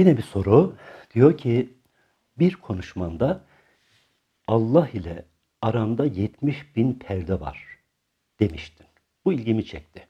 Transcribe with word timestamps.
Yine 0.00 0.16
bir 0.16 0.22
soru. 0.22 0.76
Diyor 1.14 1.38
ki 1.38 1.74
bir 2.38 2.54
konuşmanda 2.54 3.44
Allah 4.46 4.88
ile 4.88 5.24
aranda 5.62 6.04
70 6.04 6.76
bin 6.76 6.94
perde 6.94 7.40
var 7.40 7.78
demiştin. 8.40 8.86
Bu 9.24 9.32
ilgimi 9.32 9.64
çekti. 9.64 10.08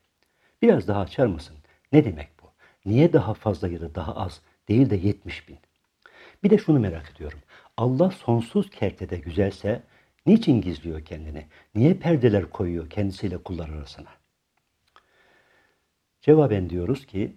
Biraz 0.63 0.89
daha 0.89 1.01
açar 1.01 1.27
mısın? 1.27 1.57
Ne 1.93 2.05
demek 2.05 2.29
bu? 2.43 2.47
Niye 2.85 3.13
daha 3.13 3.35
fazla 3.35 3.69
ya 3.69 3.81
da 3.81 3.95
daha 3.95 4.17
az 4.17 4.41
değil 4.69 4.91
de 4.91 4.97
70 4.97 5.49
bin? 5.49 5.59
Bir 6.45 6.51
de 6.51 6.59
şunu 6.59 6.81
merak 6.81 7.13
ediyorum. 7.15 7.39
Allah 7.77 8.11
sonsuz 8.11 8.71
kertede 8.71 9.17
güzelse 9.17 9.83
niçin 10.27 10.61
gizliyor 10.61 11.05
kendini? 11.05 11.47
Niye 11.75 11.95
perdeler 11.95 12.51
koyuyor 12.51 12.91
kendisiyle 12.91 13.39
kullar 13.39 13.69
arasına? 13.69 14.11
Cevaben 16.21 16.71
diyoruz 16.71 17.07
ki 17.07 17.37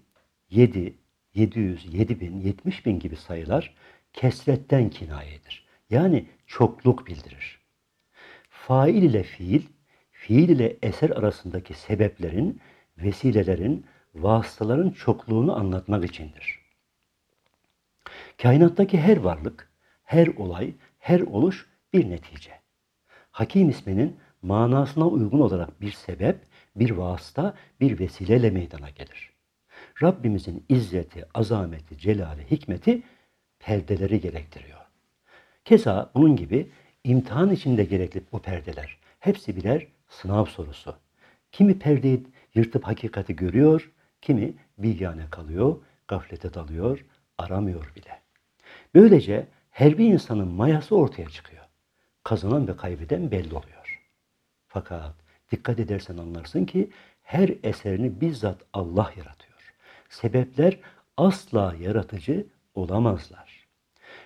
7, 0.50 1.03
700, 1.34 1.94
7000, 1.94 2.40
70 2.40 2.86
bin 2.86 3.00
gibi 3.00 3.16
sayılar 3.16 3.76
kesretten 4.14 4.90
kinayedir. 4.90 5.66
Yani 5.90 6.26
çokluk 6.48 7.08
bildirir. 7.08 7.60
Fail 8.50 9.04
ile 9.04 9.24
fiil, 9.24 9.62
fiil 10.12 10.50
ile 10.50 10.78
eser 10.82 11.10
arasındaki 11.10 11.74
sebeplerin, 11.74 12.62
vesilelerin, 12.98 13.86
vasıtaların 14.16 14.90
çokluğunu 14.90 15.56
anlatmak 15.56 16.06
içindir. 16.06 16.60
Kainattaki 18.42 19.00
her 19.00 19.18
varlık, 19.18 19.72
her 20.04 20.28
olay, 20.28 20.74
her 21.00 21.20
oluş 21.20 21.70
bir 21.94 22.10
netice. 22.10 22.52
Hakim 23.32 23.70
isminin 23.70 24.18
manasına 24.42 25.08
uygun 25.08 25.40
olarak 25.40 25.82
bir 25.82 25.92
sebep, 25.92 26.40
bir 26.76 26.90
vasıta, 26.90 27.56
bir 27.80 28.00
vesileyle 28.00 28.50
meydana 28.50 28.90
gelir. 28.90 29.33
Rabbimizin 30.02 30.66
izzeti, 30.70 31.26
azameti, 31.34 31.98
celali, 31.98 32.52
hikmeti 32.52 33.02
perdeleri 33.60 34.22
gerektiriyor. 34.22 34.80
Keza 35.66 36.12
bunun 36.16 36.36
gibi 36.36 36.72
imtihan 37.04 37.52
içinde 37.52 37.84
gerekli 37.84 38.22
bu 38.32 38.40
perdeler. 38.40 38.98
Hepsi 39.20 39.56
birer 39.56 39.88
sınav 40.10 40.46
sorusu. 40.46 40.96
Kimi 41.52 41.80
perdeyi 41.80 42.24
yırtıp 42.56 42.84
hakikati 42.84 43.36
görüyor, 43.36 43.92
kimi 44.22 44.54
bilgane 44.78 45.30
kalıyor, 45.30 45.76
gaflete 46.08 46.54
dalıyor, 46.54 47.06
aramıyor 47.38 47.92
bile. 47.96 48.22
Böylece 48.96 49.48
her 49.72 49.98
bir 49.98 50.06
insanın 50.06 50.48
mayası 50.48 50.96
ortaya 50.96 51.30
çıkıyor. 51.30 51.64
Kazanan 52.24 52.68
ve 52.68 52.76
kaybeden 52.76 53.32
belli 53.32 53.56
oluyor. 53.56 54.04
Fakat 54.68 55.16
dikkat 55.52 55.80
edersen 55.80 56.18
anlarsın 56.18 56.66
ki 56.66 56.90
her 57.24 57.50
eserini 57.64 58.22
bizzat 58.22 58.62
Allah 58.74 59.14
yaratıyor. 59.18 59.53
Sebepler 60.14 60.78
asla 61.18 61.76
yaratıcı 61.82 62.46
olamazlar. 62.76 63.68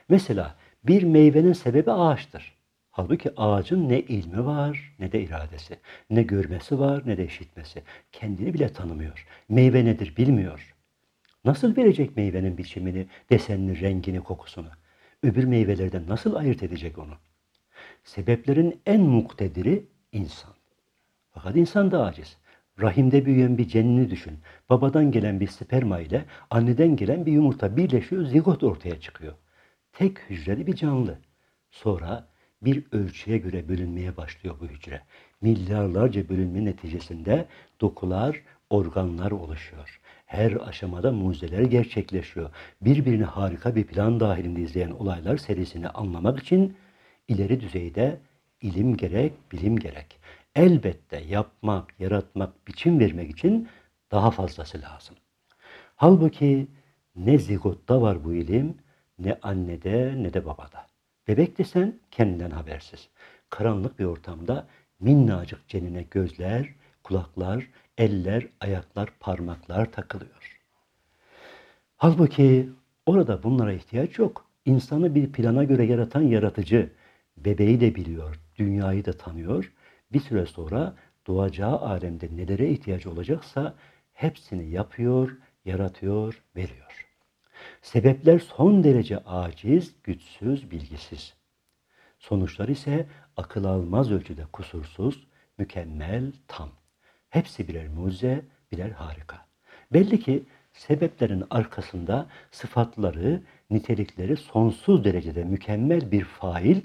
Mesela 0.10 0.56
bir 0.84 1.04
meyvenin 1.04 1.54
sebebi 1.54 1.92
ağaçtır. 1.92 2.58
Halbuki 2.92 3.32
ağacın 3.38 3.90
ne 3.90 4.00
ilmi 4.00 4.46
var 4.46 4.96
ne 5.00 5.12
de 5.12 5.22
iradesi, 5.22 5.80
ne 6.10 6.24
görmesi 6.24 6.80
var 6.80 7.04
ne 7.06 7.18
de 7.18 7.26
işitmesi. 7.26 7.84
Kendini 8.12 8.54
bile 8.54 8.74
tanımıyor. 8.74 9.28
Meyve 9.50 9.86
nedir 9.86 10.14
bilmiyor. 10.18 10.76
Nasıl 11.46 11.78
verecek 11.78 12.18
meyvenin 12.18 12.58
biçimini, 12.58 13.08
desenini, 13.30 13.82
rengini, 13.82 14.20
kokusunu? 14.20 14.70
Öbür 15.24 15.44
meyvelerden 15.44 16.04
nasıl 16.08 16.36
ayırt 16.36 16.64
edecek 16.64 16.98
onu? 16.98 17.14
Sebeplerin 18.04 18.82
en 18.86 19.02
muktediri 19.02 19.86
insan. 20.12 20.54
Fakat 21.32 21.56
insan 21.56 21.92
da 21.92 22.06
aciz. 22.06 22.38
Rahimde 22.82 23.26
büyüyen 23.26 23.58
bir 23.58 23.68
cenini 23.68 24.10
düşün. 24.10 24.40
Babadan 24.70 25.12
gelen 25.12 25.40
bir 25.40 25.48
sperma 25.48 26.00
ile 26.00 26.26
anneden 26.50 26.96
gelen 26.96 27.26
bir 27.26 27.32
yumurta 27.32 27.78
birleşiyor, 27.78 28.26
zigot 28.26 28.64
ortaya 28.64 29.00
çıkıyor. 29.00 29.34
Tek 29.94 30.18
hücreli 30.30 30.68
bir 30.68 30.76
canlı. 30.76 31.20
Sonra 31.72 32.28
bir 32.62 32.84
ölçüye 32.92 33.38
göre 33.38 33.70
bölünmeye 33.70 34.18
başlıyor 34.18 34.56
bu 34.62 34.68
hücre. 34.68 35.02
Milyarlarca 35.42 36.30
bölünme 36.30 36.66
neticesinde 36.66 37.46
dokular, 37.82 38.42
organlar 38.70 39.32
oluşuyor. 39.32 40.00
Her 40.26 40.52
aşamada 40.68 41.12
mucizeler 41.12 41.62
gerçekleşiyor. 41.62 42.50
Birbirini 42.82 43.24
harika 43.24 43.76
bir 43.76 43.84
plan 43.84 44.20
dahilinde 44.20 44.62
izleyen 44.62 44.92
olaylar 44.92 45.38
serisini 45.38 45.90
anlamak 45.90 46.40
için 46.40 46.78
ileri 47.28 47.62
düzeyde 47.62 48.20
ilim 48.62 48.98
gerek, 48.98 49.34
bilim 49.52 49.80
gerek. 49.80 50.20
Elbette 50.58 51.18
yapmak, 51.18 52.00
yaratmak, 52.00 52.68
biçim 52.68 53.00
vermek 53.00 53.32
için 53.32 53.70
daha 54.12 54.32
fazlası 54.32 54.82
lazım. 54.82 55.16
Halbuki 55.96 56.68
ne 57.16 57.38
zigotta 57.38 58.02
var 58.02 58.24
bu 58.24 58.34
ilim, 58.34 58.78
ne 59.20 59.38
annede 59.42 60.14
ne 60.18 60.34
de 60.34 60.46
babada. 60.46 60.88
Bebek 61.28 61.58
desen 61.58 62.00
kendinden 62.12 62.52
habersiz. 62.52 63.10
Karanlık 63.50 64.00
bir 64.00 64.06
ortamda 64.06 64.68
minnacık 65.00 65.68
cenine 65.68 66.06
gözler, 66.12 66.70
kulaklar, 67.04 67.68
eller, 67.98 68.48
ayaklar, 68.60 69.10
parmaklar 69.20 69.92
takılıyor. 69.92 70.60
Halbuki 71.98 72.70
orada 73.06 73.44
bunlara 73.44 73.74
ihtiyaç 73.74 74.20
yok. 74.20 74.46
İnsanı 74.66 75.16
bir 75.16 75.32
plana 75.32 75.64
göre 75.64 75.86
yaratan 75.86 76.22
yaratıcı, 76.22 76.90
bebeği 77.38 77.82
de 77.82 77.96
biliyor, 77.96 78.40
dünyayı 78.58 79.06
da 79.06 79.14
tanıyor. 79.14 79.72
Bir 80.12 80.20
süre 80.20 80.46
sonra 80.46 80.96
doğacağı 81.28 81.80
alemde 81.80 82.30
nelere 82.36 82.70
ihtiyacı 82.70 83.12
olacaksa 83.12 83.76
hepsini 84.14 84.70
yapıyor, 84.70 85.38
yaratıyor, 85.66 86.44
veriyor. 86.56 87.08
Sebepler 87.82 88.40
son 88.40 88.84
derece 88.84 89.18
aciz, 89.18 89.96
güçsüz, 90.04 90.72
bilgisiz. 90.72 91.34
Sonuçlar 92.20 92.68
ise 92.68 93.08
akıl 93.38 93.64
almaz 93.64 94.12
ölçüde 94.12 94.46
kusursuz, 94.54 95.28
mükemmel, 95.58 96.32
tam. 96.48 96.70
Hepsi 97.30 97.68
birer 97.68 97.88
mucize, 97.88 98.46
birer 98.72 98.92
harika. 98.92 99.46
Belli 99.94 100.20
ki 100.20 100.44
sebeplerin 100.74 101.44
arkasında 101.50 102.28
sıfatları, 102.52 103.44
nitelikleri 103.70 104.38
sonsuz 104.38 105.04
derecede 105.04 105.44
mükemmel 105.44 106.12
bir 106.12 106.24
fail, 106.24 106.82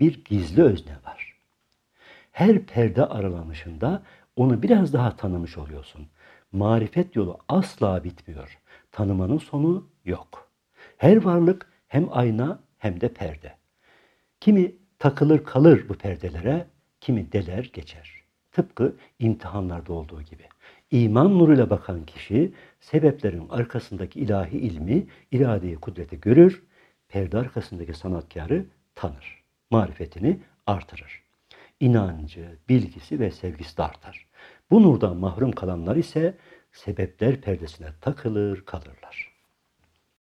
bir 0.00 0.24
gizli 0.24 0.62
özne 0.62 0.96
var. 1.04 1.27
Her 2.38 2.58
perde 2.58 3.06
aralanışında 3.06 4.02
onu 4.36 4.62
biraz 4.62 4.92
daha 4.92 5.16
tanımış 5.16 5.58
oluyorsun. 5.58 6.06
Marifet 6.52 7.16
yolu 7.16 7.38
asla 7.48 8.04
bitmiyor. 8.04 8.58
Tanımanın 8.92 9.38
sonu 9.38 9.88
yok. 10.04 10.50
Her 10.96 11.24
varlık 11.24 11.70
hem 11.88 12.08
ayna 12.10 12.60
hem 12.78 13.00
de 13.00 13.12
perde. 13.12 13.54
Kimi 14.40 14.72
takılır 14.98 15.44
kalır 15.44 15.88
bu 15.88 15.94
perdelere, 15.94 16.66
kimi 17.00 17.32
deler 17.32 17.70
geçer. 17.72 18.22
Tıpkı 18.52 18.96
imtihanlarda 19.18 19.92
olduğu 19.92 20.22
gibi. 20.22 20.44
İman 20.90 21.38
nuruyla 21.38 21.70
bakan 21.70 22.06
kişi 22.06 22.52
sebeplerin 22.80 23.48
arkasındaki 23.48 24.20
ilahi 24.20 24.56
ilmi, 24.58 25.06
iradeyi, 25.32 25.76
kudreti 25.76 26.20
görür, 26.20 26.62
perde 27.08 27.38
arkasındaki 27.38 27.94
sanatkarı 27.94 28.66
tanır. 28.94 29.44
Marifetini 29.70 30.40
artırır. 30.66 31.27
İnancı, 31.80 32.58
bilgisi 32.68 33.20
ve 33.20 33.30
sevgisi 33.30 33.76
de 33.76 33.82
artar. 33.82 34.28
Bu 34.70 34.82
nurdan 34.82 35.16
mahrum 35.16 35.52
kalanlar 35.52 35.96
ise 35.96 36.38
sebepler 36.72 37.40
perdesine 37.40 37.86
takılır 38.00 38.64
kalırlar. 38.64 39.37